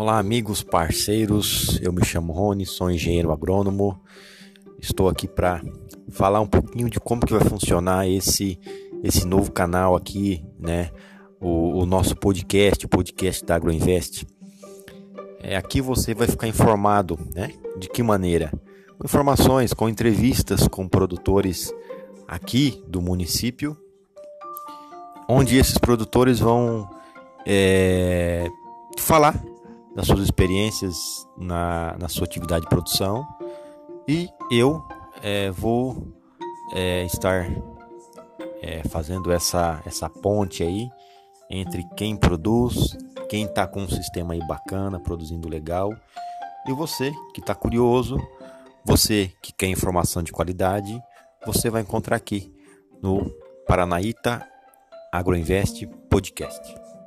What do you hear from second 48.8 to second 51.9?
você que quer informação de qualidade, você vai